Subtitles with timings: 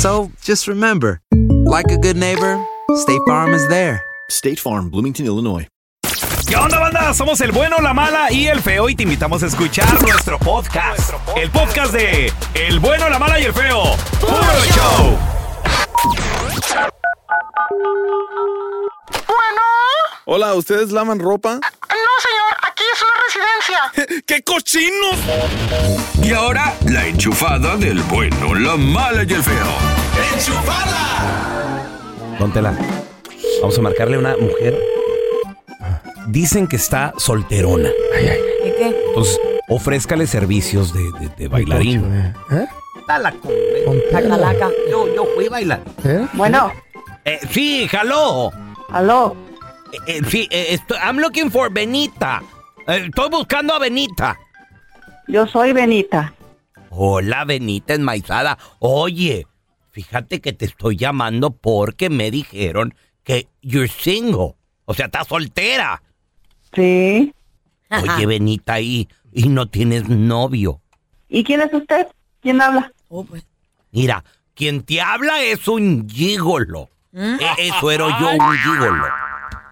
[0.00, 1.20] So just remember,
[1.66, 2.58] like a good neighbor,
[2.96, 4.02] State Farm is there.
[4.30, 5.68] State Farm, Bloomington, Illinois.
[6.46, 7.12] ¿Qué onda, banda?
[7.12, 11.12] Somos el bueno, la mala y el feo y te invitamos a escuchar nuestro podcast.
[11.36, 13.94] El podcast de El bueno, la mala y el feo.
[14.22, 15.29] ¡Puro show!
[17.68, 19.60] Bueno.
[20.24, 21.54] Hola, ¿ustedes lavan ropa?
[21.54, 24.22] No, señor, aquí es una residencia.
[24.26, 25.16] ¡Qué cochinos!
[26.22, 29.66] Y ahora, la enchufada del bueno, la mala y el feo.
[32.38, 32.74] Póntela.
[33.60, 34.78] Vamos a marcarle a una mujer.
[36.28, 37.90] Dicen que está solterona.
[38.18, 39.02] ¿Y qué?
[39.08, 42.34] Entonces, ofrézcale servicios de, de- de bailarín.
[42.52, 42.66] ¿Eh?
[43.08, 43.34] Dala,
[44.12, 44.70] La calaca.
[44.90, 45.80] Yo, yo fui a bailar.
[46.34, 46.72] Bueno,
[47.30, 48.50] Eh, sí, hello.
[48.88, 49.36] aló.
[49.92, 52.42] Eh, eh, sí, eh, estoy- I'm looking for Benita.
[52.88, 54.36] Eh, estoy buscando a Benita.
[55.28, 56.34] Yo soy Benita.
[56.88, 58.58] Hola, Benita enmaizada.
[58.80, 59.46] Oye,
[59.90, 64.56] fíjate que te estoy llamando porque me dijeron que you're single.
[64.86, 66.02] O sea, estás soltera.
[66.74, 67.32] Sí.
[67.90, 70.80] Oye, Benita, y, y no tienes novio.
[71.28, 72.08] ¿Y quién es usted?
[72.40, 72.92] ¿Quién habla?
[73.08, 73.46] Oh, pues.
[73.92, 74.24] Mira,
[74.54, 76.88] quien te habla es un gigolo.
[77.12, 77.36] ¿Mm?
[77.40, 79.04] E- Eso era yo, un gigolo.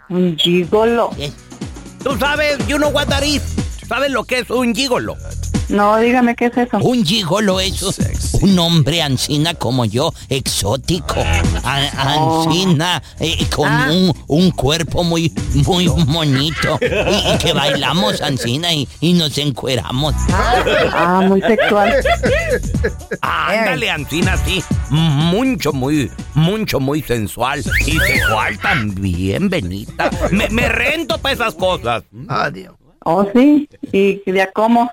[0.09, 1.11] Un gigolo.
[1.19, 1.33] Eh,
[2.03, 3.43] Tú sabes, you know what that is.
[3.87, 5.17] ¿Sabes lo que es un gigolo?
[5.69, 6.79] No, dígame qué es eso.
[6.79, 7.83] Un gigolo es
[8.41, 11.17] un hombre ancina como yo, exótico.
[11.63, 13.89] A- ancina, eh, con Ah.
[13.93, 15.33] un, un cuerpo muy,
[15.67, 16.79] muy bonito.
[16.81, 20.15] Y, y que bailamos ancina y, y nos encueramos.
[20.31, 21.95] Ah, muy sexual.
[23.21, 24.63] Ándale, ancina, sí.
[24.91, 27.63] Mucho, muy, mucho, muy sensual.
[27.87, 30.11] Y sexual también, Benita.
[30.31, 32.05] Me, me rento para esas cosas.
[32.29, 32.75] Adiós.
[33.05, 33.69] Oh, sí.
[33.93, 34.91] ¿Y de cómo?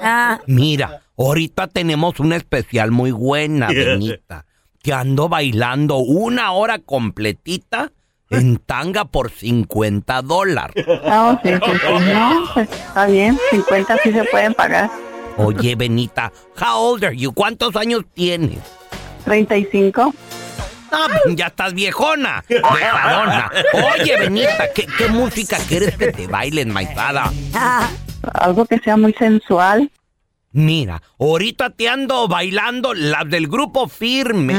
[0.00, 4.46] Ah, Mira, ahorita tenemos una especial muy buena, Benita.
[4.82, 7.92] Que ando bailando una hora completita
[8.30, 10.86] en tanga por 50 dólares.
[11.04, 12.12] Ah, oh, sí, sí, sí.
[12.12, 13.38] No, pues está bien.
[13.50, 14.90] 50 sí se pueden pagar.
[15.36, 17.32] Oye, Benita, how old are you?
[17.32, 18.58] ¿Cuántos años tienes?
[19.24, 20.14] 35.
[20.92, 21.06] Ah,
[21.36, 23.50] ya estás viejona, dejadona.
[23.94, 27.30] Oye, Benita, ¿qué, qué música quieres que te bailen, maizada?
[28.24, 29.90] Ah, Algo que sea muy sensual.
[30.52, 34.54] Mira, ahorita te ando bailando las del grupo Firme.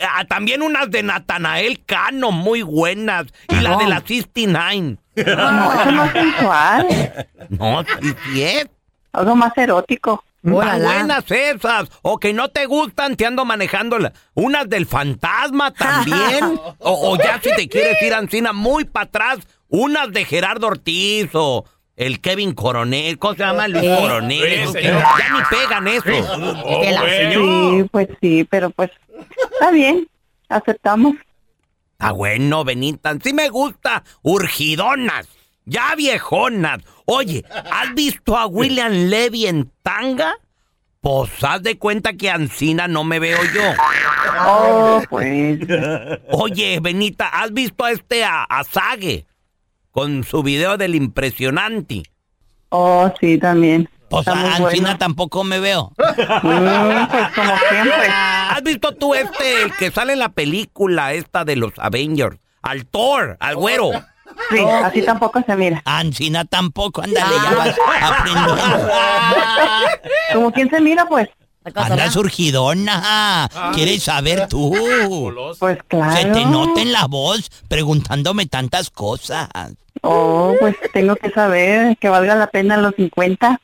[0.00, 3.26] Ah, también unas de Natanael Cano, muy buenas.
[3.48, 4.96] Y la de la 69.
[5.14, 7.26] No, eso no es sensual.
[7.50, 8.66] No, sí, sí es.
[9.12, 10.24] Algo más erótico.
[10.42, 11.88] Buenas esas.
[12.02, 16.44] O que no te gustan, te ando manejando la- unas del fantasma también.
[16.78, 19.38] o, o ya si te quieres ir Ancina muy para atrás,
[19.68, 21.64] unas de Gerardo Ortiz o
[21.98, 23.18] el Kevin Coronel.
[23.18, 23.68] ¿Cómo se llama?
[23.68, 24.42] Luis Eh, Coronel.
[24.44, 26.08] eh, ya ni pegan eso.
[26.08, 28.90] la- Sí, pues sí, pero pues
[29.52, 30.08] está bien.
[30.48, 31.14] Aceptamos.
[31.92, 33.14] Está bueno, Benita.
[33.22, 34.02] Sí me gusta.
[34.22, 35.28] Urgidonas.
[35.66, 36.78] Ya viejonas.
[37.04, 40.34] Oye, ¿has visto a William Levy en tanga?
[41.00, 43.62] Pues haz de cuenta que Ancina no me veo yo.
[44.46, 45.58] Oh, pues.
[46.30, 49.26] Oye, Benita, ¿has visto a este a, a Sage?
[49.98, 52.04] Con su video del impresionante.
[52.68, 53.90] Oh, sí, también.
[54.08, 54.98] Pues Está muy a Ancina bueno.
[54.98, 55.90] tampoco me veo.
[55.98, 58.06] Mm, pues como siempre.
[58.08, 62.38] ¿Has visto tú este, el que sale en la película esta de los Avengers?
[62.62, 63.90] Al Thor, al güero.
[64.50, 65.82] Sí, así tampoco se mira.
[65.84, 68.56] Ancina tampoco, ándale, ya vas aprendiendo.
[70.32, 71.28] ¿Como quién se mira, pues?
[71.74, 73.48] Anda surgidona.
[73.74, 74.74] ¿Quieres saber tú?
[75.58, 76.12] Pues claro.
[76.16, 79.48] Se te nota en la voz preguntándome tantas cosas.
[80.02, 83.60] Oh, pues tengo que saber que valga la pena los 50.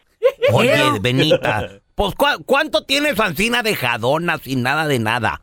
[0.52, 5.42] Oye, Benita, pues ¿cu- ¿cuánto tienes Ancina de jadona sin nada de nada?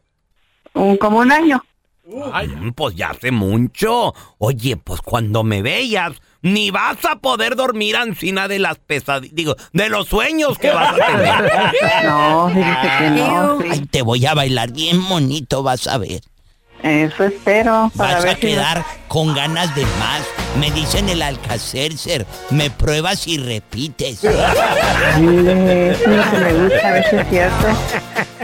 [0.74, 1.64] Un, como un año.
[2.06, 4.14] Mm, Pues ya hace mucho.
[4.38, 9.56] Oye, pues cuando me veas, ni vas a poder dormir Ancina de las pesadillas, digo,
[9.74, 11.52] de los sueños que vas a tener.
[12.04, 13.62] No, fíjese que no.
[13.62, 13.68] sí.
[13.72, 16.22] Ay, te voy a bailar bien bonito, vas a ver.
[16.84, 17.92] Eso espero.
[17.96, 20.24] Para Vas ver a si quedar con ganas de más.
[20.60, 22.26] Me dicen el Alcacercer.
[22.50, 24.20] Me pruebas y repites.
[24.20, 27.68] Sí, eso es lo que me gusta, a ver si es cierto.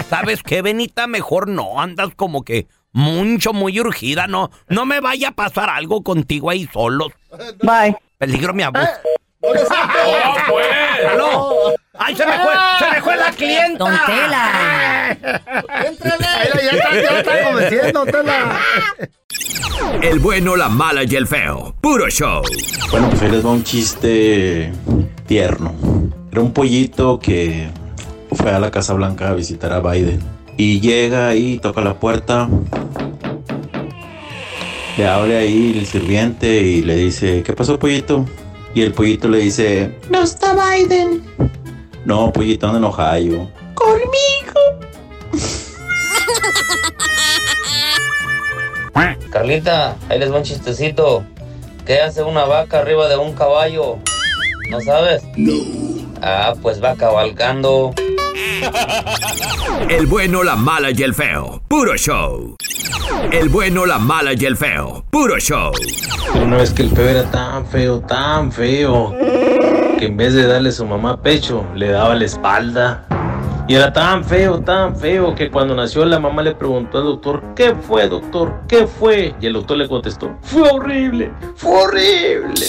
[0.10, 1.08] ¿Sabes qué, Benita?
[1.08, 6.04] Mejor no, andas como que mucho, muy urgida, no, no me vaya a pasar algo
[6.04, 7.12] contigo ahí solos.
[7.62, 7.96] Bye.
[8.18, 8.88] Peligro mi abuso.
[11.12, 11.74] ¡Aló!
[11.94, 12.54] ¡Ay, se me fue!
[12.80, 13.78] ¡Se me fue la clienta!
[13.78, 15.18] Don Tela.
[15.22, 18.60] Ya está, ya está convenciendo, Tela.
[20.02, 21.76] El bueno, la mala y el feo.
[21.82, 22.42] Puro show.
[22.92, 24.72] Bueno, pues ahí les va un chiste
[25.28, 25.74] tierno.
[26.32, 27.70] Era un pollito que
[28.32, 30.22] fue a la Casa Blanca a visitar a Biden.
[30.58, 32.50] Y llega ahí, toca la puerta.
[34.98, 38.26] Le abre ahí el sirviente y le dice, ¿qué pasó, pollito?
[38.74, 41.22] Y el pollito le dice, No está Biden.
[42.06, 43.50] no, pollito, anda en Ohio.
[43.76, 44.60] Conmigo.
[49.32, 51.24] Carlita, ahí les va un chistecito.
[51.86, 53.98] ¿Qué hace una vaca arriba de un caballo?
[54.72, 55.22] ¿No sabes?
[55.36, 55.54] No.
[56.22, 57.94] Ah, pues va cabalgando.
[59.90, 61.62] El bueno, la mala y el feo.
[61.68, 62.56] Puro show.
[63.32, 65.06] El bueno, la mala y el feo.
[65.10, 65.72] Puro show.
[66.36, 69.16] Una vez que el feo era tan feo, tan feo,
[69.98, 73.06] que en vez de darle a su mamá pecho, le daba la espalda.
[73.68, 77.44] Y era tan feo, tan feo, que cuando nació la mamá le preguntó al doctor,
[77.54, 78.62] ¿qué fue, doctor?
[78.68, 79.36] ¿Qué fue?
[79.42, 82.66] Y el doctor le contestó, fue horrible, fue horrible.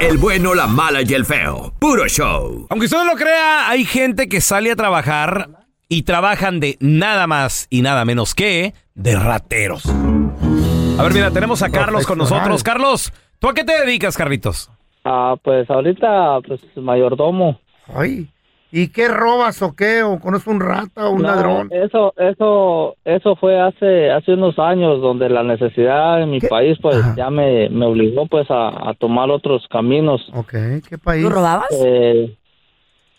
[0.00, 1.74] El bueno, la mala y el feo.
[1.78, 2.66] Puro show.
[2.70, 5.50] Aunque usted no lo crea, hay gente que sale a trabajar
[5.90, 9.84] y trabajan de nada más y nada menos que de rateros.
[9.84, 12.62] A ver, mira, tenemos a Carlos con nosotros.
[12.62, 14.70] Carlos, ¿tú a qué te dedicas, Carlitos?
[15.04, 17.60] Ah, pues ahorita, pues mayordomo.
[17.94, 18.26] Ay,
[18.72, 20.02] ¿y qué robas o qué?
[20.02, 21.68] ¿O conoces un rata o un No, ladrón?
[21.72, 26.96] Eso, eso, eso fue hace, hace unos años donde la necesidad en mi país, pues
[27.16, 30.20] ya me, me obligó, pues, a, a tomar otros caminos.
[30.34, 30.52] Ok,
[30.88, 31.24] ¿qué país?
[31.24, 31.68] ¿Tú robabas?
[31.84, 32.36] Eh,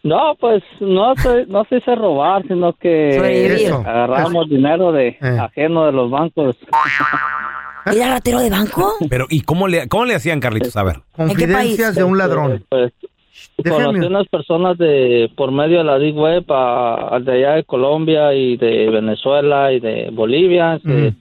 [0.04, 3.18] no, pues no se, no se hice robar, sino que
[3.86, 6.58] agarramos dinero de ajeno de los bancos.
[7.86, 8.94] ¿Era ratero de banco?
[9.10, 10.76] Pero, ¿y cómo le, cómo le hacían, Carlitos?
[10.78, 10.98] A ver.
[11.16, 12.64] Confidencias de un ladrón.
[12.70, 12.94] Pues,
[13.58, 13.86] Déjame.
[13.86, 17.64] conocí unas personas de por medio de la Deep Web a, a de allá de
[17.64, 20.80] Colombia y de Venezuela y de Bolivia.
[20.84, 21.16] que, Mm.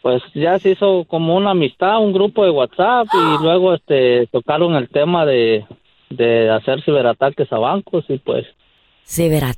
[0.00, 4.76] Pues ya se hizo como una amistad, un grupo de WhatsApp y luego este tocaron
[4.76, 5.66] el tema de,
[6.08, 8.46] de hacer ciberataques a bancos y pues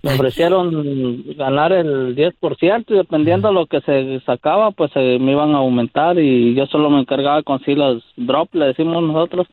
[0.02, 5.32] me ofrecieron ganar el 10% y dependiendo de lo que se sacaba pues eh, me
[5.32, 9.46] iban a aumentar y yo solo me encargaba de conseguir los drops, le decimos nosotros.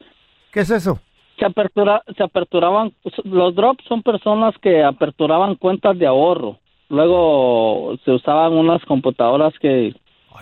[0.53, 0.99] ¿Qué es eso?
[1.37, 6.57] Se, apertura, se aperturaban, los drops son personas que aperturaban cuentas de ahorro.
[6.89, 9.93] Luego se usaban unas computadoras que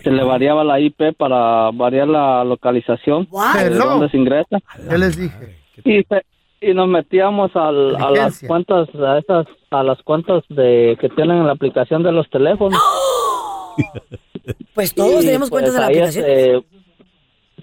[0.03, 3.85] se le variaba la IP para variar la localización de Hello.
[3.85, 4.59] dónde se ingresa.
[4.89, 5.57] ¿Qué les dije?
[5.83, 6.25] Y, se-
[6.61, 11.37] y nos metíamos al- a las cuentas, a esas, a las cuentas de que tienen
[11.37, 12.79] en la aplicación de los teléfonos.
[14.75, 16.65] Pues todos Y, tenemos cuentas pues, de la ahí, aplicación.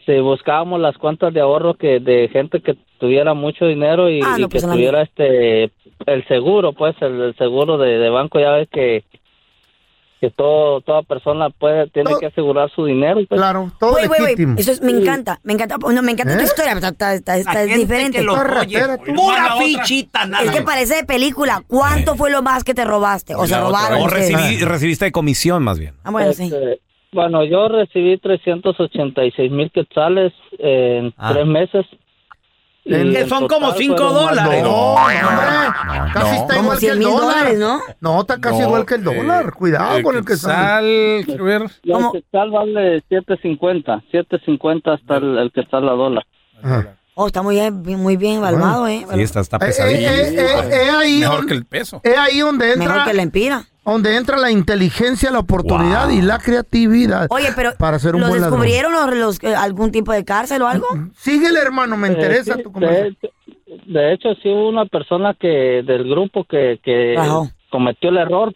[0.03, 4.21] Este, se buscábamos las cuentas de ahorro que de gente que tuviera mucho dinero y,
[4.23, 5.65] Ah, y que pues, la tuviera este
[6.07, 9.05] el seguro pues el, el seguro de, de banco ya ves que
[10.21, 13.41] que todo toda persona puede tiene que asegurar su dinero pues.
[13.41, 13.99] claro todo
[14.57, 17.63] Eso es, me encanta, me encanta, no, me encanta tu historia, está, está, está, está-
[17.65, 18.19] es diferente.
[18.19, 18.81] que lo oye,
[19.15, 21.65] pura fichita, nada Es que parece de película.
[21.67, 23.35] ¿Cuánto fue lo más que te robaste?
[23.35, 23.89] O se La otra.
[23.89, 24.03] robaron.
[24.03, 25.95] O recibí- recibiste de comisión, más bien.
[26.05, 26.53] Ah, bueno, sí.
[27.13, 31.33] Bueno, yo recibí 386 mil quetzales en Ah.
[31.33, 31.87] tres meses.
[32.85, 34.53] Que son como total cinco fueron más dólares.
[34.57, 35.15] de- No, hombre,
[36.15, 37.55] casi está igual que 100 el dólar.
[37.55, 37.81] ¿no?
[38.01, 39.53] No, está casi No, igual que el dólar.
[39.53, 41.21] Cuidado con el que sale.
[41.21, 41.27] El
[42.13, 44.03] quetzal vale 7.50.
[44.11, 46.27] 7.50 hasta el, el quetzal a dólar.
[47.15, 49.05] Oh, está muy bien, muy bien evaluado, ¿eh?
[49.13, 52.01] Sí, está, está Eh, eh, eh, eh, ahí Mejor que el peso.
[52.03, 52.89] Es ahí donde entra.
[52.89, 53.65] Mejor que la empira.
[53.85, 57.27] Donde entra la inteligencia, la oportunidad y la creatividad.
[57.31, 60.63] Oye, pero para ser un ¿los buen descubrieron los, los- eh, algún tipo de cárcel
[60.63, 60.87] o algo?
[61.17, 63.17] Síguele, hermano, me Eh, interesa sí, tu de, conversación.
[63.21, 63.29] hecho,
[63.87, 67.17] de hecho, sí hubo una persona que del grupo que, que
[67.71, 68.55] cometió el error,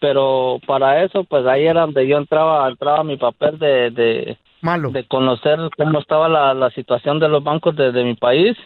[0.00, 4.90] pero para eso, pues ahí era donde yo entraba, entraba mi papel de, de, Malo.
[4.90, 8.56] de conocer cómo estaba la, la situación de los bancos de, de mi país.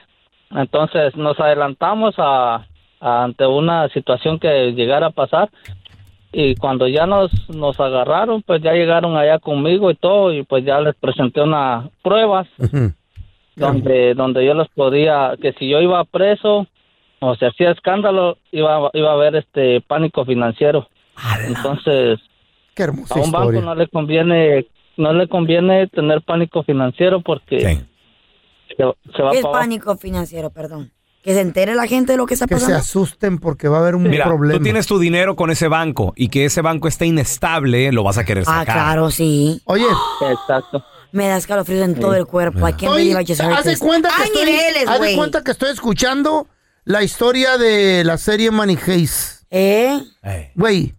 [0.50, 2.66] Entonces nos adelantamos a-
[3.00, 5.50] ante una situación que llegara a pasar.
[6.30, 10.64] Y cuando ya nos, nos agarraron, pues ya llegaron allá conmigo y todo y pues
[10.64, 12.46] ya les presenté unas pruebas
[13.56, 16.66] donde donde yo les podía que si yo iba preso
[17.20, 20.88] o se hacía escándalo iba iba a haber este pánico financiero.
[21.46, 22.20] Entonces
[22.74, 24.66] Qué a un banco no le conviene
[24.98, 27.58] no le conviene tener pánico financiero porque
[28.68, 30.92] se, se va ¿Qué es pánico financiero, perdón?
[31.22, 32.78] Que se entere la gente de lo que está Que se pasando.
[32.78, 34.58] asusten porque va a haber un Mira, problema.
[34.58, 38.18] tú tienes tu dinero con ese banco y que ese banco esté inestable, lo vas
[38.18, 38.74] a querer Ah, sacar.
[38.76, 39.60] claro, sí.
[39.64, 39.84] Oye.
[40.30, 40.84] Exacto.
[41.12, 42.66] Me da escalofríos en todo el cuerpo.
[42.68, 43.16] Heard
[43.52, 43.78] haz de this.
[43.80, 46.46] cuenta que estoy, niveles, haz de cuenta que estoy escuchando
[46.84, 49.42] la historia de la serie Money Heist.
[49.50, 50.00] ¿Eh?
[50.54, 50.94] Güey,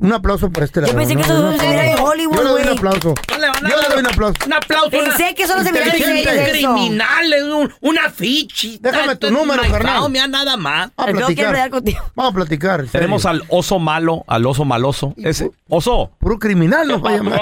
[0.00, 0.94] un aplauso por este lado.
[0.94, 1.50] pensé que ¿no?
[1.52, 2.76] eso se en Hollywood, Yo le doy un güey.
[2.78, 3.14] aplauso.
[3.28, 3.36] Yo
[3.76, 4.34] le doy un aplauso.
[4.46, 4.90] Un aplauso.
[4.90, 6.30] Pensé que solo se veía en Inteligente.
[6.30, 6.74] series eso.
[6.74, 8.90] criminales, un, una fichita.
[8.90, 9.98] Déjame tu es número, carnal.
[10.00, 10.90] phone, mira nada más.
[10.96, 11.46] Vamos a Tengo que platicar.
[11.46, 12.04] enredar contigo.
[12.14, 12.80] Vamos a platicar.
[12.80, 13.40] en Tenemos serio.
[13.42, 15.14] al oso malo, al oso maloso.
[15.16, 16.10] Ese, oso.
[16.18, 17.40] Puro criminal nos va a llamar.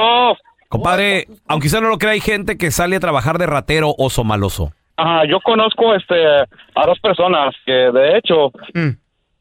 [0.69, 4.25] Compadre, aunque usted no lo crea, hay gente que sale a trabajar de ratero oso
[4.25, 4.73] maloso.
[4.97, 8.97] Ajá, yo conozco este a dos personas que de hecho Mm.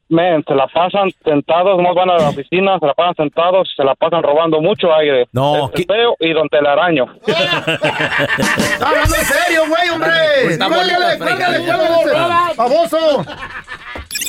[0.09, 3.83] Men, se la pasan sentados, no van a la oficina, se la pasan sentados, se
[3.83, 5.27] la pasan robando mucho aire.
[5.31, 7.05] No, Este feo y don telaraño.
[7.25, 10.11] Está hablando en serio, güey, hombre.
[10.51, 12.55] Está Cuélgale, cuélgale, cuélgale.
[12.55, 13.25] Baboso.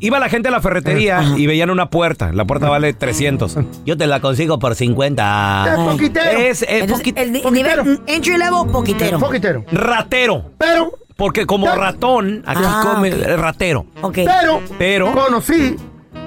[0.05, 2.31] Iba la gente a la ferretería y veían una puerta.
[2.33, 3.57] La puerta vale 300.
[3.87, 5.65] Yo te la consigo por 50.
[5.69, 6.39] Es poquitero.
[6.41, 9.19] Es, es Entonces, poquit- el, ni- nivel entry level, poquitero.
[9.19, 9.65] Poquitero.
[9.73, 10.51] ratero.
[10.59, 13.87] Pero, Porque como ratón, aquí Ah, come ratero.
[14.03, 14.19] Ok.
[14.27, 15.13] pero, Pero...
[15.13, 15.77] conocí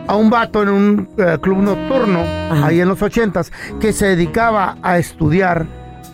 [0.07, 2.23] a un vato en un eh, club nocturno,
[2.63, 5.65] ahí en los ochentas, que se dedicaba a estudiar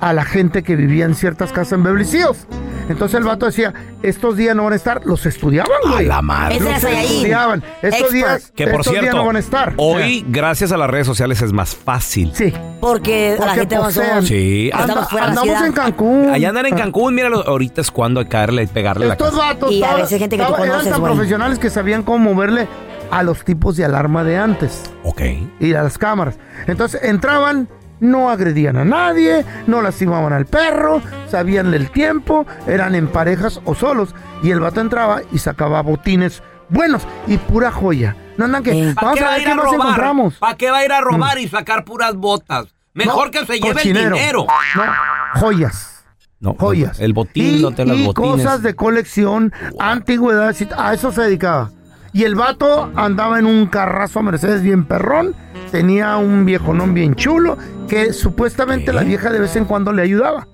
[0.09, 2.45] a la gente que vivía en ciertas casas en Beverly Hills.
[2.89, 6.05] Entonces el vato decía, estos días no van a estar, los estudiaban, güey.
[6.05, 6.59] la madre.
[6.59, 7.05] Los Ese es ahí.
[7.15, 7.63] estudiaban.
[7.81, 8.11] Estos Expert.
[8.11, 9.73] días, Que por estos días cierto, no van a estar.
[9.77, 12.31] hoy, gracias a las redes sociales, es más fácil.
[12.35, 12.51] Sí.
[12.81, 14.07] Porque, la Porque gente no poseen.
[14.09, 14.65] somos- Sí.
[14.73, 15.65] Estamos Anda- fuera de la andamos ciudad.
[15.67, 16.29] en Cancún.
[16.33, 19.29] Allá andan en Cancún, míralo, ahorita es cuando hay que caerle y pegarle la Estos
[19.31, 19.41] casa.
[19.41, 21.13] vatos Y a estaban- veces gente que tú estaban- conoces, eran tan güey.
[21.13, 22.67] profesionales que sabían cómo moverle
[23.11, 24.81] a los tipos de alarma de antes.
[25.05, 25.21] Ok.
[25.61, 26.37] y a las cámaras.
[26.67, 27.69] Entonces entraban,
[27.99, 33.75] no agredían a nadie, no lastimaban al perro, sabían del tiempo, eran en parejas o
[33.75, 34.13] solos.
[34.41, 38.15] Y el vato entraba y sacaba botines buenos y pura joya.
[38.37, 38.93] No andan que.
[38.95, 39.79] ¿Para Vamos qué a va a ver ir qué a más robar?
[39.79, 40.33] encontramos.
[40.39, 42.73] ¿Para qué va a ir a robar y sacar puras botas?
[42.95, 44.07] Mejor No, que se lleve cochinero.
[44.07, 44.45] el dinero.
[44.75, 46.05] No, joyas.
[46.39, 46.99] No, joyas.
[46.99, 48.31] El botín, y, no te las y botines.
[48.31, 51.71] cosas de colección, antigüedades, y- a eso se dedicaba.
[52.13, 55.35] Y el vato andaba en un carrazo Mercedes bien perrón,
[55.71, 60.47] tenía un viejonón bien chulo, que supuestamente la vieja de vez en cuando le ayudaba.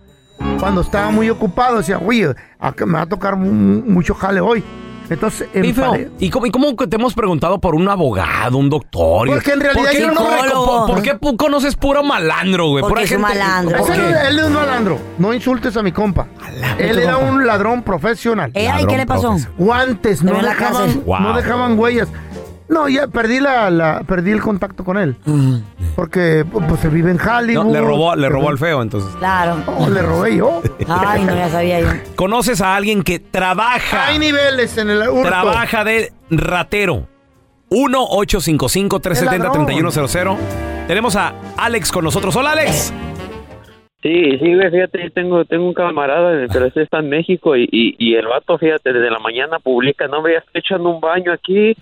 [0.60, 3.52] Cuando estaba muy ocupado, decía, oye, acá me va a tocar mu-
[3.86, 4.64] mucho jale hoy.
[5.10, 6.52] Entonces, en pare- ¿Y cómo, y
[6.88, 9.28] te hemos preguntado por un abogado, un doctor?
[9.28, 12.82] Y- Porque en realidad ¿Por qué, yo no- reco- por- qué conoces puro malandro, güey?
[12.82, 13.78] Porque Pura es un gente- malandro.
[13.80, 15.00] ¿Por él es un malandro.
[15.18, 16.28] No insultes a mi compa.
[16.78, 18.52] Él era un ladrón profesional.
[18.54, 19.36] Eh, ay, ¿qué le pasó?
[19.58, 22.08] Guantes, no dejaban, no dejaban huellas.
[22.70, 25.16] No, ya perdí la, la- perdí el contacto con él.
[25.96, 27.66] Porque pues se vive en Hollywood.
[27.66, 29.14] No, le robó, le robó al feo, entonces.
[29.18, 29.58] Claro.
[29.66, 30.62] No, le robé yo.
[30.88, 31.88] Ay, no, ya sabía yo.
[32.16, 34.08] ¿Conoces a alguien que trabaja?
[34.08, 35.28] Hay niveles en el hurto.
[35.28, 37.08] Trabaja de ratero.
[37.72, 40.38] 1-855-370-3100.
[40.88, 42.36] Tenemos a Alex con nosotros.
[42.36, 42.92] Hola, Alex.
[44.02, 47.64] Sí, sí, güey, fíjate, yo tengo, tengo un camarada, pero este está en México y,
[47.70, 51.34] y, y el vato, fíjate, desde la mañana publica, no, me estoy echando un baño
[51.34, 51.76] aquí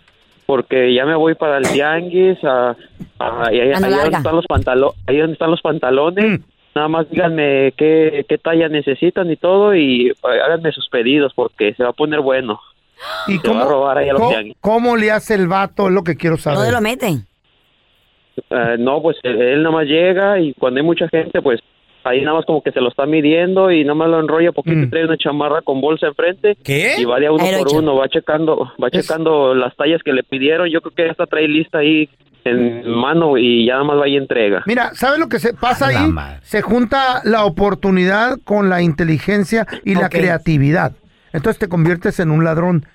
[0.47, 2.75] porque ya me voy para el tianguis, a,
[3.19, 6.41] a- y ahí, ahí donde están los pantalones, ahí donde están los pantalones,
[6.73, 11.73] nada más díganme qué, qué talla necesitan y todo y eh, háganme sus pedidos porque
[11.75, 12.59] se va a poner bueno.
[13.27, 14.55] ¿Y Se va a robar ahí a los cómo, tianguis.
[14.59, 15.85] cómo le hace el vato?
[15.87, 16.57] Es lo que quiero saber.
[16.57, 17.27] ¿Dónde lo meten?
[18.49, 21.59] Eh, no, pues él, él nada más llega y cuando hay mucha gente, pues
[22.03, 24.79] ahí nada más como que se lo está midiendo y nada más lo enrolla poquito
[24.79, 26.57] y trae una chamarra con bolsa enfrente.
[26.63, 26.95] ¿Qué?
[26.97, 30.23] Y va de a uno por uno, va checando, va checando las tallas que le
[30.23, 30.69] pidieron.
[30.69, 32.09] Yo creo que ya está trae lista ahí
[32.45, 34.63] en mano y ya nada más va y entrega.
[34.65, 36.11] Mira, ¿sabes lo que se pasa ahí?
[36.11, 36.39] madre.
[36.43, 40.93] Se junta la oportunidad con la inteligencia y la creatividad.
[41.33, 42.85] Entonces te conviertes en un ladrón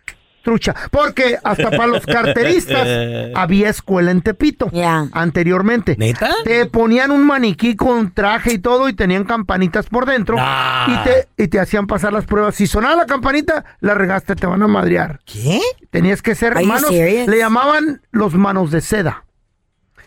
[0.43, 0.75] trucha.
[0.91, 2.87] Porque hasta para los carteristas
[3.35, 5.07] había escuela en Tepito Ya.
[5.13, 5.97] anteriormente.
[5.99, 6.31] ¿Neta?
[6.45, 10.87] Te ponían un maniquí con traje y todo y tenían campanitas por dentro Nah.
[10.89, 12.55] y, te, y te hacían pasar las pruebas.
[12.55, 15.21] Si sonaba la campanita, la regaste, te van a madrear.
[15.25, 15.61] ¿Qué?
[15.91, 19.25] Tenías que ser manos, le llamaban los manos de seda.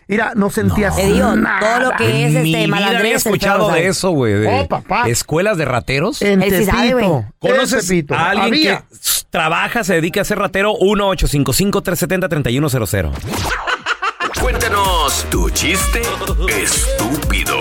[0.08, 1.58] Mira, no sentías digo, nada.
[1.80, 4.46] todo lo que es Mi este vida había escuchado de eso, güey.
[4.46, 5.08] Oh, papá.
[5.08, 6.22] Escuelas de rateros.
[6.22, 6.38] En.
[6.40, 7.24] Tepito.
[7.40, 8.78] ¿Conoces a alguien Había.
[8.78, 8.84] que
[9.36, 10.72] trabaja, se dedica a ser ratero?
[10.76, 13.10] 1-855-370-3100.
[14.40, 16.00] Cuéntanos tu chiste
[16.48, 17.54] estúpido.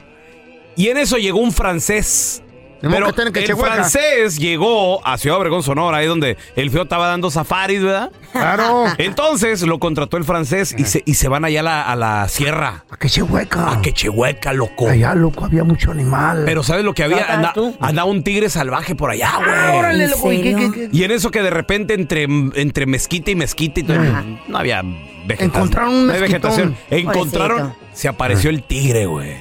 [0.76, 2.43] Y en eso llegó un francés.
[2.91, 3.74] Pero el Chihuahua.
[3.76, 8.12] francés llegó a Ciudad Obregón, Sonora, ahí donde el feo estaba dando safaris, ¿verdad?
[8.32, 8.86] Claro.
[8.98, 12.28] Entonces lo contrató el francés y se, y se van allá a la, a la
[12.28, 12.84] sierra.
[12.91, 13.74] A que Chihuahua.
[13.74, 14.88] A Quechehueca, loco.
[14.89, 16.43] Allá, loco, había mucho animal.
[16.46, 17.26] Pero ¿sabes lo que había?
[17.80, 19.50] Andaba un tigre salvaje por allá, güey.
[19.50, 20.32] Ah, órale, ¿En loco.
[20.34, 20.72] ¿y qué- serio?
[20.74, 20.98] qué- qué?
[20.98, 23.98] Y en eso que de repente entre, entre mezquita y mezquita y todo,
[24.48, 24.82] no había
[25.26, 25.50] vegetación.
[25.56, 26.78] Encontraron un no vegetación.
[26.89, 27.86] Encontraron, Pobrecito.
[27.93, 29.38] se apareció el tigre, güey.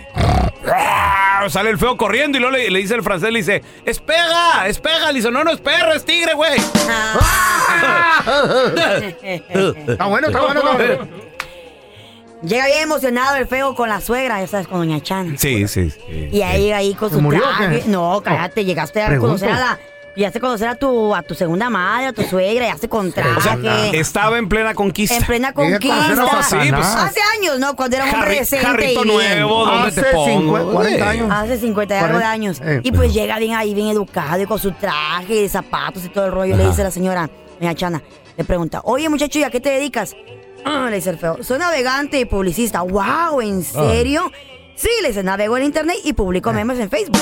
[1.44, 1.50] ¡Ah!
[1.50, 4.66] Sale el feo corriendo y luego le, le dice el francés, le dice, ¡espega!
[4.68, 5.08] ¡espega!
[5.12, 6.58] Le dice, no, no es perro, es tigre, güey.
[9.86, 11.08] Está bueno, está bueno, está bueno.
[12.42, 15.38] Llega bien emocionado el feo con la suegra, ya sabes, con Doña Chan.
[15.38, 15.90] Sí, sí.
[15.90, 16.28] sí.
[16.32, 17.84] Y ahí ahí con ¿Se su traje.
[17.86, 19.28] No, cállate, llegaste a Pregunto.
[19.38, 19.78] conocer a la.
[20.14, 23.12] Llegaste a conocer a tu, a tu segunda madre, a tu suegra, ya se con
[23.12, 23.30] traje.
[23.30, 23.56] O sea,
[23.92, 25.16] estaba en plena conquista.
[25.16, 26.42] en plena conquista.
[26.44, 27.74] Sí, pues, Hace años, ¿no?
[27.74, 30.26] Cuando era un hombre decente y nuevo, ¿dónde Hace te pongo?
[30.58, 31.18] 50, 40 güey?
[31.18, 31.30] años.
[31.32, 32.60] Hace 50 y algo de años.
[32.62, 36.10] Eh, y pues llega bien ahí, bien educado y con su traje y zapatos y
[36.10, 36.56] todo el rollo.
[36.56, 38.02] Le dice la señora, doña Chana,
[38.36, 40.14] le pregunta, oye muchacho, ¿y a qué te dedicas?
[40.64, 42.82] Ah, le dice el feo, soy navegante y publicista.
[42.82, 43.40] ¡Wow!
[43.40, 44.30] ¿En serio?
[44.74, 47.18] Sí, le dice, navego en internet y publico memes en Facebook.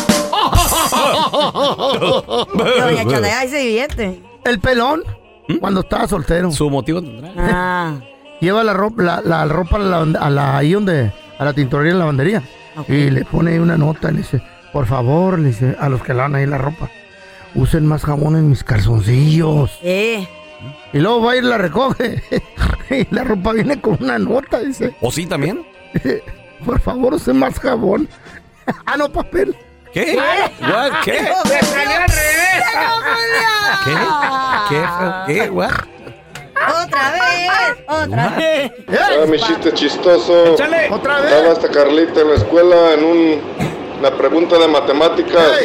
[2.55, 4.21] Y doña ahí se divierte.
[4.45, 5.03] El pelón.
[5.61, 6.51] Cuando estaba soltero.
[6.53, 7.33] Su motivo tendrá.
[7.37, 8.01] Ah.
[8.41, 11.93] Lleva la ropa, la, la ropa a la, a la- ahí donde, a la tintorería,
[11.93, 12.43] la lavandería.
[12.89, 14.41] Y le pone ahí una nota, le dice,
[14.73, 16.89] por favor, le dice, a los que lavan ahí la ropa,
[17.55, 19.79] usen más jabón en mis calzoncillos.
[19.83, 20.27] Eh.
[20.95, 22.23] Y luego va y la recoge.
[22.91, 25.63] y la ropa viene con una nota, dice, ¿O sí también?
[26.65, 28.09] por favor, usen más jabón.
[28.87, 29.57] ah, no, papel.
[29.93, 30.17] ¿Qué?
[30.61, 30.93] What?
[31.05, 31.13] ¿Qué?
[31.21, 32.65] ¡Me salió al revés!
[33.85, 33.95] ¿Qué?
[34.69, 34.81] ¿Qué?
[35.45, 35.51] ¿Qué?
[35.51, 35.71] What?
[36.85, 38.73] Otra vez, otra vez.
[38.89, 40.55] Ah, mi chiste chistoso.
[40.91, 43.41] Otra Estaba esta Carlita en la escuela en un,
[43.99, 45.63] una pregunta de matemáticas.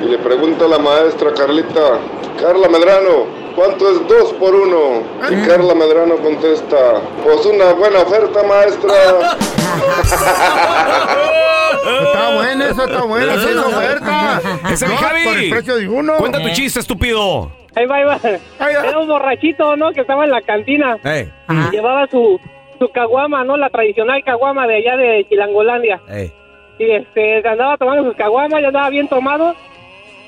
[0.00, 1.98] Y le pregunta a la maestra Carlita,
[2.40, 5.02] Carla Medrano, ¿cuánto es dos por uno?
[5.30, 8.92] Y Carla Medrano contesta, pues una buena oferta, maestra.
[11.82, 14.40] Está buena, esa está buena, esa es oferta.
[14.70, 15.24] Es Dos Javi.
[15.24, 16.16] Por el precio de uno.
[16.18, 17.50] Cuenta tu chiste, estúpido.
[17.74, 18.18] Ahí va, ahí va.
[18.60, 19.92] Era un borrachito, ¿no?
[19.92, 20.98] Que estaba en la cantina.
[21.04, 21.30] Ey.
[21.48, 22.38] Y llevaba su,
[22.78, 23.56] su caguama, ¿no?
[23.56, 26.00] La tradicional caguama de allá de Chilangolandia.
[26.08, 26.32] Ey.
[26.78, 29.54] Y este, andaba tomando sus caguamas, ya andaba bien tomado.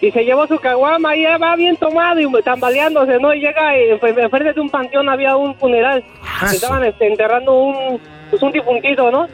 [0.05, 3.33] Y se llevó su caguama y ya va bien tomado y tambaleándose, ¿no?
[3.33, 6.05] Y llega y pues, enfrente de un panteón había un funeral.
[6.43, 7.99] Estaban este, enterrando un,
[8.39, 9.27] pues, un difuntito, ¿no?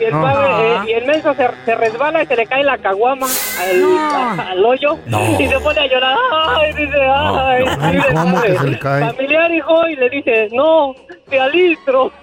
[0.00, 2.78] Y el, padre, eh, y el menso se, se resbala y se le cae la
[2.78, 3.26] caguama
[3.60, 3.98] al,
[4.38, 4.96] a- al hoyo.
[5.06, 5.20] No.
[5.40, 6.16] Y se pone a llorar.
[6.56, 7.64] Ay, dice, ay.
[7.64, 9.06] No, dice, ¿cómo que se le cae?
[9.12, 10.94] Familiar, hijo, y le dice, no,
[11.28, 12.12] te alistro.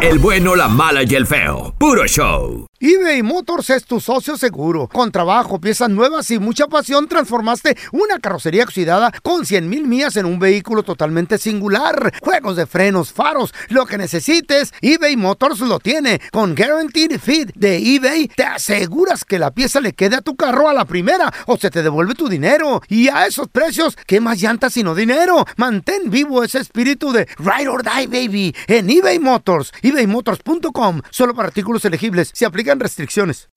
[0.00, 1.74] El bueno, la mala y el feo.
[1.78, 2.66] Puro show.
[2.80, 4.88] eBay Motors es tu socio seguro.
[4.88, 10.16] Con trabajo, piezas nuevas y mucha pasión, transformaste una carrocería oxidada con 100 mil millas
[10.16, 12.12] en un vehículo totalmente singular.
[12.20, 16.20] Juegos de frenos, faros, lo que necesites, eBay Motors lo tiene.
[16.32, 20.68] Con Guaranteed Fit de eBay, te aseguras que la pieza le quede a tu carro
[20.68, 22.82] a la primera o se te devuelve tu dinero.
[22.88, 25.44] Y a esos precios, ¿qué más llantas sino dinero?
[25.56, 29.72] Mantén vivo ese espíritu de Ride or Die, baby, en eBay Motors.
[29.82, 31.02] ebaymotors.com.
[31.10, 32.30] Solo para artículos elegibles.
[32.34, 33.48] Se aplican restricciones.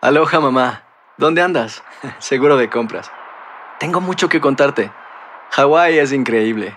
[0.00, 0.84] Aloha mamá,
[1.18, 1.82] ¿dónde andas?
[2.20, 3.10] Seguro de compras.
[3.80, 4.92] Tengo mucho que contarte.
[5.50, 6.76] Hawái es increíble.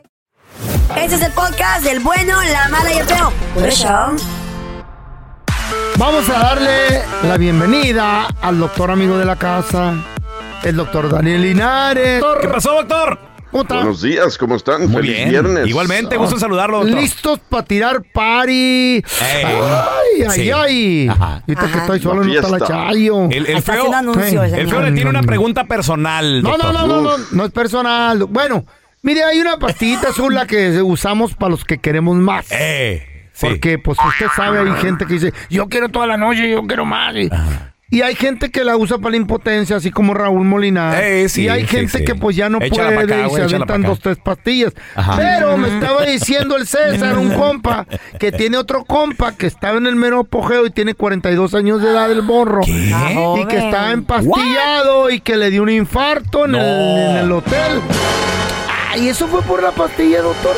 [0.97, 3.31] Este es el podcast del bueno, la mala y el feo.
[3.53, 3.87] Por eso.
[5.97, 9.93] Vamos a darle la bienvenida al doctor amigo de la casa,
[10.63, 12.23] el doctor Daniel Linares.
[12.41, 13.19] ¿Qué pasó, doctor?
[13.51, 13.75] ¿Cómo está?
[13.75, 14.87] Buenos días, ¿cómo están?
[14.87, 15.29] Muy Feliz bien.
[15.29, 15.67] viernes.
[15.67, 17.01] Igualmente, gusto en saludarlo, doctor.
[17.01, 19.03] Listos para tirar party.
[19.21, 20.51] ay, ay, sí.
[20.51, 21.07] ay.
[21.09, 21.41] Ajá.
[21.47, 22.67] Ahorita que estoy solo no está la fiesta.
[22.67, 23.23] chayo.
[23.29, 23.91] El, el feo,
[24.53, 26.41] el feo le tiene una pregunta personal.
[26.41, 26.87] No, no, doctor.
[26.87, 28.23] no, no, no, no es personal.
[28.25, 28.65] Bueno,
[29.01, 32.47] mire, hay una pastillita azul la que usamos para los que queremos más.
[32.51, 36.65] Eh, Porque, pues, usted sabe, hay gente que dice, yo quiero toda la noche, yo
[36.67, 37.15] quiero más.
[37.15, 37.29] Y,
[37.89, 41.01] y hay gente que la usa para la impotencia, así como Raúl Molina.
[41.01, 42.05] Eh, sí, y hay sí, gente sí.
[42.05, 44.73] que, pues, ya no Échala puede acá, y se aventan dos, tres pastillas.
[44.95, 45.17] Ajá.
[45.17, 47.87] Pero me estaba diciendo el César, un compa,
[48.19, 51.89] que tiene otro compa que estaba en el mero apogeo y tiene 42 años de
[51.89, 52.61] edad el borro.
[52.65, 57.81] Y que estaba empastillado y que le dio un infarto en, el, en el hotel.
[58.91, 60.55] Ay, ¿eso fue por la pastilla, doctor?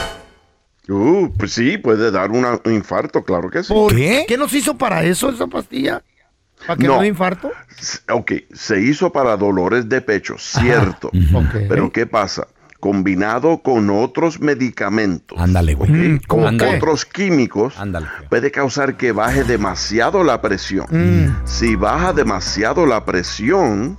[0.90, 3.72] Uh, pues sí, puede dar una- un infarto, claro que sí.
[3.74, 4.26] ¿Por qué?
[4.28, 6.02] ¿Qué nos hizo para eso esa pastilla?
[6.66, 7.02] ¿Para que no, No.
[7.02, 7.52] dé infarto?
[8.12, 11.12] Ok, se hizo para dolores de pecho, cierto.
[11.70, 12.48] Pero ¿qué pasa?
[12.80, 15.38] Combinado con otros medicamentos.
[15.40, 15.90] Ándale, güey.
[15.92, 17.76] Mm, ¿cómo con otros químicos,
[18.30, 20.88] puede causar que baje demasiado la presión.
[20.90, 21.46] Mm.
[21.48, 23.98] Si baja demasiado la presión,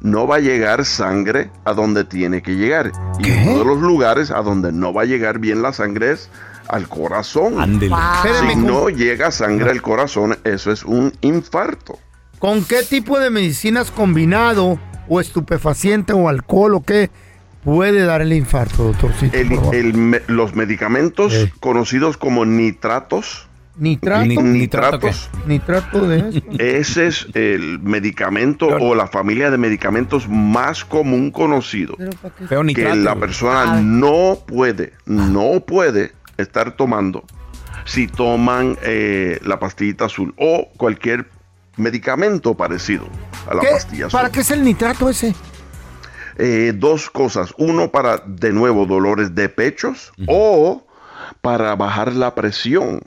[0.00, 2.92] no va a llegar sangre a donde tiene que llegar.
[3.18, 6.30] Y uno de los lugares a donde no va a llegar bien la sangre es
[6.68, 7.54] al corazón.
[7.88, 7.98] Wow.
[8.50, 11.98] Si no llega sangre al corazón, eso es un infarto.
[12.38, 17.10] ¿Con qué tipo de medicinas combinado o estupefaciente o alcohol o qué
[17.64, 19.36] puede dar el infarto, doctorcito?
[19.36, 23.49] El- el me- los medicamentos conocidos como nitratos.
[23.76, 24.26] ¿Nitrato?
[24.26, 25.30] Ni- nitratos.
[25.46, 26.40] ¿Nitrato de eso?
[26.58, 31.96] Ese es el medicamento o la familia de medicamentos más común conocido.
[32.48, 37.24] Feo que nitrato, la persona no puede, no puede estar tomando
[37.84, 41.26] si toman eh, la pastillita azul o cualquier
[41.76, 43.06] medicamento parecido
[43.50, 43.68] a la ¿Qué?
[43.70, 44.18] pastilla azul.
[44.18, 45.34] ¿Para qué es el nitrato ese?
[46.36, 47.54] Eh, dos cosas.
[47.58, 50.86] Uno para, de nuevo, dolores de pechos o
[51.40, 53.00] para bajar la presión.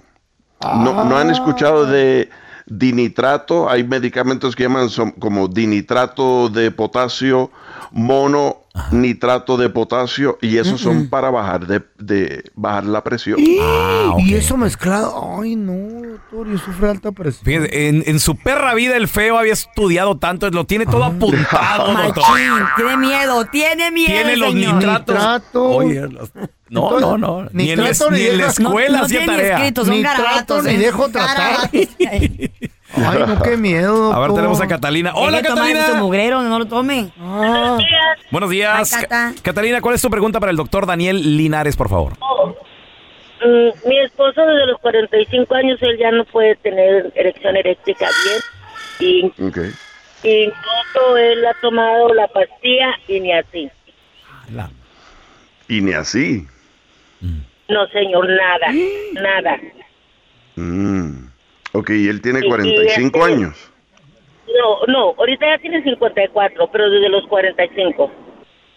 [0.63, 2.29] No, ¿No han escuchado de
[2.65, 3.69] dinitrato?
[3.69, 7.51] Hay medicamentos que llaman como dinitrato de potasio,
[7.91, 13.37] mono nitrato de potasio y esos son para bajar de, de bajar la presión.
[13.39, 15.39] Y eso mezclado.
[15.41, 15.73] Ay, no,
[16.07, 17.45] doctor, yo sufro de alta presión.
[17.45, 21.93] Fíjate, en, en su perra vida el feo había estudiado tanto, lo tiene todo apuntado,
[22.03, 22.23] doctor.
[22.31, 24.07] Machín, tiene miedo, tiene miedo.
[24.11, 24.73] Tiene los señor.
[24.75, 25.39] nitratos.
[25.53, 26.31] Oye, los-
[26.69, 27.47] no, no, no.
[27.51, 29.57] Ni en, la- Nitrato ni en la deja- escuela no hacía tiene tarea.
[29.57, 30.77] escrito, son Ni garabatos, trato, ni ¿eh?
[30.79, 31.69] dejo tratar.
[32.95, 34.13] Ay, no, qué miedo.
[34.13, 35.11] A ver, tenemos a Catalina.
[35.15, 35.93] Hola, tomar Catalina.
[35.99, 37.09] mugrero, no lo tome.
[37.19, 37.77] Ah.
[38.31, 38.93] Buenos días.
[38.93, 39.33] Ay, Cata.
[39.35, 42.13] Ca- Catalina, ¿cuál es tu pregunta para el doctor Daniel Linares, por favor?
[43.43, 49.31] Mm, mi esposo desde los 45 años, él ya no puede tener erección eléctrica bien.
[49.35, 49.57] Y Ok.
[50.23, 53.69] incluso él ha tomado la pastilla y ni así.
[55.67, 56.47] Y ni así.
[57.69, 58.67] No, señor, nada,
[59.13, 59.57] nada.
[60.55, 61.27] Mm.
[61.73, 63.71] Ok, y él tiene Y- y 45 este- años.
[64.47, 68.11] No, no, ahorita ya tiene 54, pero desde los 45.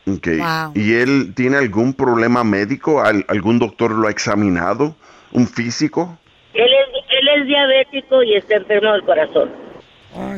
[0.09, 0.29] Ok.
[0.39, 0.73] Wow.
[0.75, 3.03] ¿Y él tiene algún problema médico?
[3.03, 4.97] ¿Al- ¿Algún doctor lo ha examinado?
[5.33, 6.19] ¿Un físico?
[6.55, 9.51] Él es, él es diabético y está enfermo del corazón.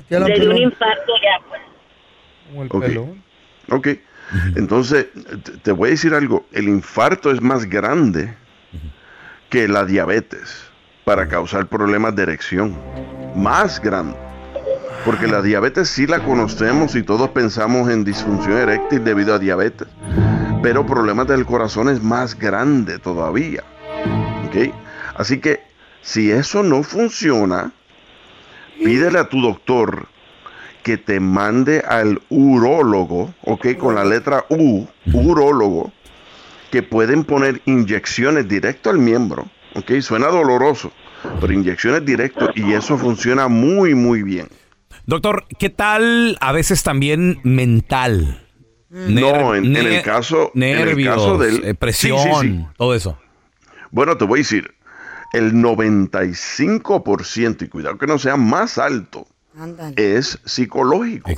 [0.08, 1.60] la Le dio un infarto ya, pues.
[2.48, 2.80] Como el Ok.
[2.84, 3.22] pelón.
[3.70, 3.88] Ok.
[4.56, 5.06] Entonces,
[5.62, 6.46] te voy a decir algo.
[6.52, 8.34] El infarto es más grande
[9.50, 10.67] que la diabetes
[11.08, 12.76] para causar problemas de erección.
[13.34, 14.14] Más grande.
[15.06, 19.88] Porque la diabetes sí la conocemos y todos pensamos en disfunción eréctil debido a diabetes.
[20.62, 23.64] Pero problemas del corazón es más grande todavía.
[25.16, 25.62] Así que
[26.02, 27.72] si eso no funciona,
[28.76, 30.08] pídele a tu doctor
[30.82, 35.90] que te mande al urólogo, ok, con la letra U, urólogo,
[36.70, 40.92] que pueden poner inyecciones directo al miembro, ok, suena doloroso,
[41.40, 44.48] pero inyecciones directo y eso funciona muy, muy bien.
[45.06, 48.44] Doctor, ¿qué tal a veces también mental?
[48.90, 52.66] No, en, en el caso, en el nervios, caso del eh, presión, Sí, sí, sí.
[52.76, 53.18] todo eso.
[53.90, 54.74] Bueno, te voy a decir,
[55.34, 59.26] el 95%, y cuidado que no sea más alto,
[59.96, 61.30] es psicológico.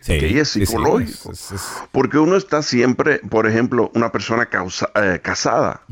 [0.00, 1.32] Sí, es sí, sí, psicológico.
[1.92, 5.82] Porque uno está siempre, por ejemplo, una persona causa- eh, casada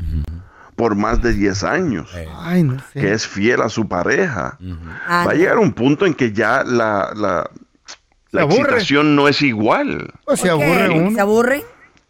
[0.78, 2.08] por más de 10 años,
[2.40, 3.00] Ay, no sé.
[3.00, 4.56] que es fiel a su pareja.
[5.06, 5.40] Ah, Va a no.
[5.40, 7.50] llegar un punto en que ya la, la,
[8.30, 10.10] la excitación no es igual.
[10.24, 11.10] Pues se aburre uno.
[11.10, 11.64] ¿Se aburre?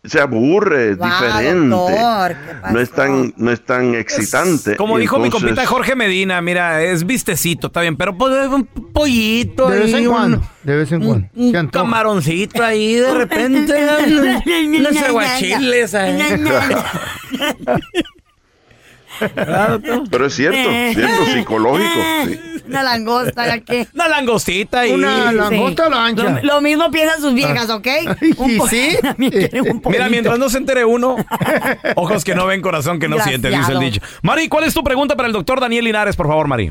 [0.05, 1.69] Se aburre, es Wow, diferente.
[1.69, 4.77] doctor, ¿qué no es tan, no es tan excitante.
[4.77, 8.65] Como y dijo mi compita Jorge Medina, mira, es vistecito, está bien, pero pues, un
[8.65, 10.43] pollito De vez ahí, en un- cuando.
[10.63, 11.29] De vez en cuando.
[11.35, 11.85] un antoja.
[11.85, 13.75] camaroncito ahí de repente,
[14.79, 16.19] unos aguachiles ahí.
[20.11, 22.01] Pero es cierto, cierto, psicológico.
[22.27, 22.41] sí.
[22.69, 23.87] Una langosta, ¿ya qué?
[23.95, 24.93] Una langostita y...
[24.93, 26.41] Una langosta lancha.
[26.43, 27.87] Lo, lo mismo piensan sus viejas, ¿ok?
[28.37, 28.95] Un po- sí?
[29.19, 31.17] Un Mira, mientras no se entere uno,
[31.97, 34.01] ojos que no ven, corazón que no siente, dice el dicho.
[34.23, 36.71] Mari, ¿cuál es tu pregunta para el doctor Daniel Linares, por favor, Mari?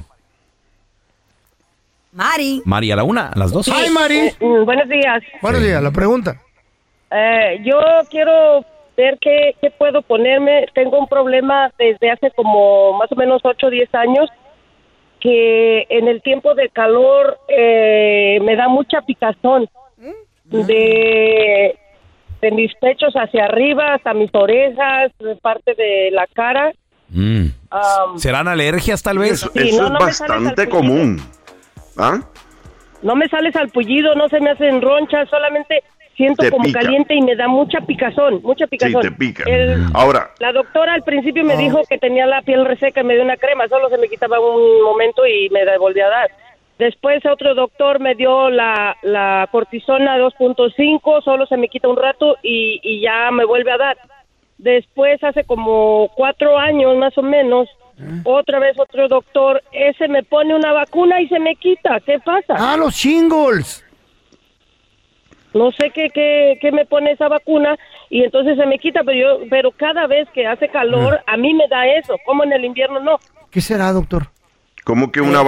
[2.11, 2.61] Mari.
[2.65, 3.67] Mari, a la una, a las dos.
[3.67, 4.31] Ay, Mari.
[4.39, 5.23] Mm, buenos días.
[5.41, 6.39] Buenos días, la pregunta.
[7.11, 7.79] Eh, yo
[8.09, 8.65] quiero
[8.97, 10.65] ver qué, qué puedo ponerme.
[10.73, 14.29] Tengo un problema desde hace como más o menos 8 o 10 años
[15.19, 19.69] que en el tiempo de calor eh, me da mucha picazón
[20.43, 21.75] de,
[22.41, 26.71] de mis pechos hacia arriba hasta mis orejas, de parte de la cara.
[27.09, 27.47] Mm.
[28.17, 29.33] ¿Serán alergias, tal vez?
[29.33, 31.19] Eso, Sí, eso no, es no bastante común.
[31.97, 32.19] ¿Ah?
[33.01, 35.83] no me sale salpullido, no se me hacen ronchas, solamente
[36.17, 36.79] siento Te como pica.
[36.81, 39.01] caliente y me da mucha picazón, mucha picazón.
[39.01, 39.43] te pica.
[39.45, 41.57] El- Ahora, La doctora al principio me Ah.
[41.57, 44.39] dijo que tenía la piel reseca y me dio una crema, solo se me quitaba
[44.39, 46.31] un momento y me volvió a dar.
[46.79, 52.35] Después otro doctor me dio la, la cortisona 2.5, solo se me quita un rato
[52.43, 53.97] y, y ya me vuelve a dar.
[54.59, 57.67] Después, hace como cuatro años más o menos,
[58.23, 61.99] otra vez otro doctor, ese me pone una vacuna y se me quita.
[62.05, 62.55] ¿Qué pasa?
[62.57, 63.83] Ah, los shingles.
[65.57, 67.75] No sé qué, qué, qué me pone esa vacuna
[68.09, 71.53] y entonces se me quita, pero yo, pero cada vez que hace calor, a mí
[71.53, 73.17] me da eso, como en el invierno no.
[73.51, 74.27] ¿Qué será, doctor?
[74.83, 75.43] ¿Cómo que una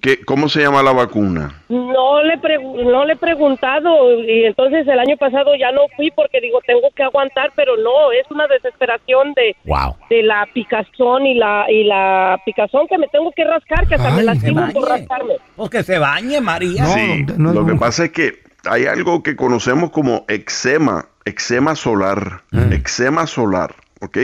[0.00, 1.62] qué- ¿Cómo se llama la vacuna?
[1.68, 2.36] No le,
[2.84, 6.88] no le he preguntado y entonces el año pasado ya no fui porque digo, tengo
[6.96, 9.94] que aguantar, pero no, es una desesperación de, Wow.
[10.10, 14.10] de la picazón y la, y la picazón que me tengo que rascar, que hasta
[14.10, 15.34] me lastimo por rascarme.
[15.54, 16.84] Pues que se bañe, María.
[16.86, 18.32] sí, lo que pasa es que
[18.68, 24.18] hay algo que conocemos como eczema, eczema solar, eczema solar, ¿ok?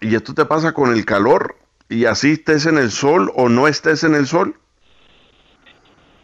[0.00, 1.56] Y esto te pasa con el calor
[1.88, 4.56] y así estés en el sol o no estés en el sol.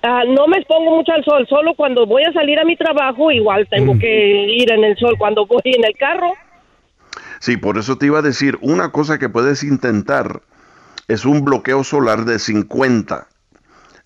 [0.03, 3.31] Ah, no me expongo mucho al sol, solo cuando voy a salir a mi trabajo,
[3.31, 5.15] igual tengo que ir en el sol.
[5.19, 6.33] Cuando voy en el carro,
[7.41, 10.43] Sí, por eso te iba a decir, una cosa que puedes intentar
[11.09, 13.27] es un bloqueo solar de 50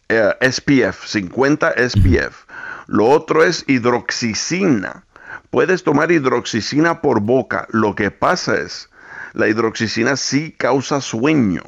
[0.09, 2.45] eh, SPF, 50 SPF.
[2.87, 5.05] Lo otro es hidroxicina.
[5.51, 7.67] Puedes tomar hidroxicina por boca.
[7.71, 8.91] Lo que pasa es,
[9.33, 11.63] la hidroxicina sí causa sueño.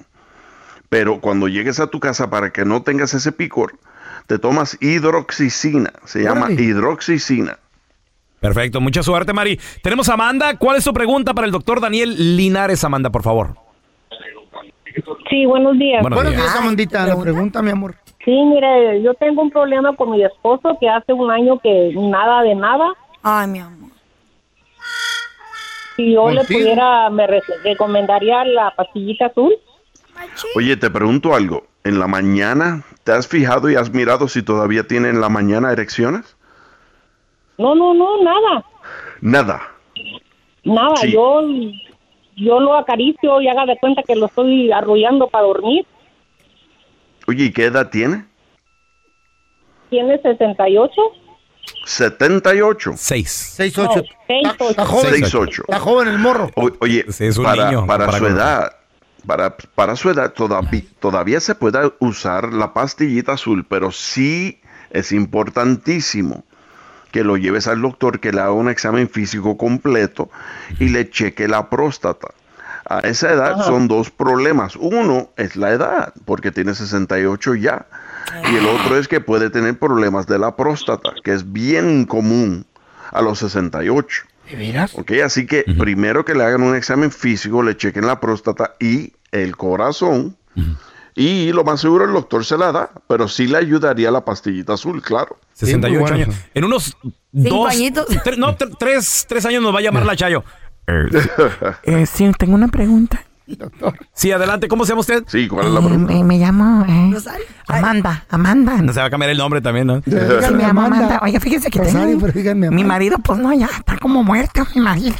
[0.88, 3.78] Pero cuando llegues a tu casa para que no tengas ese picor,
[4.26, 5.92] te tomas hidroxicina.
[6.04, 7.58] Se llama hidroxicina.
[8.40, 9.58] Perfecto, mucha suerte, Mari.
[9.82, 10.56] Tenemos a Amanda.
[10.56, 13.56] ¿Cuál es tu pregunta para el doctor Daniel Linares, Amanda, por favor?
[15.28, 16.02] Sí, buenos días.
[16.02, 16.44] Buenos Buenos días.
[16.44, 17.06] días, Amandita.
[17.06, 17.96] La pregunta, mi amor.
[18.26, 22.42] Sí, mire, yo tengo un problema con mi esposo que hace un año que nada
[22.42, 22.92] de nada.
[23.22, 23.90] Ay, mi amor.
[25.94, 29.54] Si yo le pudiera, me re- recomendaría la pastillita azul.
[30.56, 31.64] Oye, te pregunto algo.
[31.84, 35.70] ¿En la mañana te has fijado y has mirado si todavía tiene en la mañana
[35.72, 36.36] erecciones?
[37.58, 38.64] No, no, no, nada.
[39.20, 39.62] Nada.
[40.64, 41.12] Nada, Sí.
[41.12, 41.42] yo
[42.34, 45.86] yo lo acaricio y haga de cuenta que lo estoy arrullando para dormir.
[47.26, 48.24] Oye, ¿y qué edad tiene?
[49.90, 50.92] Tiene 68.
[51.84, 52.92] 78.
[52.96, 53.30] 6.
[53.56, 53.88] 6, 8.
[53.88, 54.70] No, seis, ocho.
[54.70, 55.14] Está joven.
[55.14, 55.62] 6, 8.
[55.68, 56.50] Está joven el morro.
[56.54, 58.36] O- oye, es un para, niño, para para su conocer.
[58.44, 58.72] edad,
[59.26, 64.60] para, para su edad todavía, todavía se puede usar la pastillita azul, pero sí
[64.90, 66.44] es importantísimo
[67.12, 70.30] que lo lleves al doctor, que le haga un examen físico completo
[70.78, 72.28] y le cheque la próstata.
[72.88, 73.64] A esa edad Ajá.
[73.64, 74.76] son dos problemas.
[74.76, 77.86] Uno es la edad, porque tiene 68 ya.
[78.52, 82.64] Y el otro es que puede tener problemas de la próstata, que es bien común
[83.12, 84.22] a los 68.
[84.50, 84.94] ¿De veras?
[84.94, 89.12] Ok, así que primero que le hagan un examen físico, le chequen la próstata y
[89.32, 90.36] el corazón.
[91.14, 94.74] Y lo más seguro el doctor se la da, pero sí le ayudaría la pastillita
[94.74, 95.38] azul, claro.
[95.54, 96.34] 68 años.
[96.54, 96.96] En unos
[97.32, 98.06] dos, añitos.
[98.08, 100.44] tre- no, tre- tres, tres años nos va a llamar la Chayo.
[101.82, 103.22] Eh, sí, tengo una pregunta.
[104.12, 104.66] Sí, adelante.
[104.66, 105.22] ¿Cómo se llama usted?
[105.28, 107.14] Sí, ¿cuál Eh, me, me llamo eh,
[107.68, 108.82] Amanda, Amanda.
[108.82, 110.00] No se va a cambiar el nombre también, ¿no?
[110.04, 110.10] Sí,
[110.54, 111.20] me llamo Amanda.
[111.22, 112.28] Oiga, fíjese que Rosario, tengo...
[112.32, 112.88] díganme, Mi Amanda.
[112.88, 115.14] marido, pues no, ya está como muerto, mi marido.